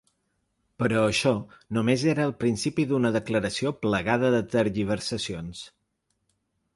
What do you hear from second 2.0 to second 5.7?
era el principi d’una declaració plagada de tergiversacions.